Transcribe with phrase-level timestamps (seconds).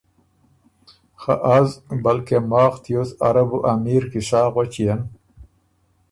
[1.21, 1.69] خه از
[2.03, 5.01] بلکې ماخ تیوس اره بو امیر کی سا غؤݭيېن